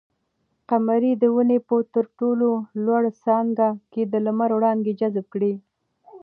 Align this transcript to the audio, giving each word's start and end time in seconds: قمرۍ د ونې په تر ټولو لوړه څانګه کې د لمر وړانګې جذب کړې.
قمرۍ 0.69 1.11
د 1.21 1.23
ونې 1.35 1.59
په 1.67 1.75
تر 1.93 2.05
ټولو 2.19 2.49
لوړه 2.83 3.11
څانګه 3.23 3.67
کې 3.91 4.03
د 4.11 4.13
لمر 4.25 4.49
وړانګې 4.53 4.93
جذب 4.99 5.25
کړې. 5.33 5.53